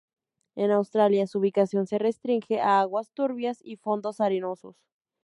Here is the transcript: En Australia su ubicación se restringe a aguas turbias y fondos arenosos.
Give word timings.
En 0.55 0.71
Australia 0.71 1.27
su 1.27 1.37
ubicación 1.37 1.85
se 1.85 1.99
restringe 1.99 2.59
a 2.59 2.79
aguas 2.79 3.11
turbias 3.13 3.59
y 3.63 3.75
fondos 3.75 4.19
arenosos. 4.19 4.75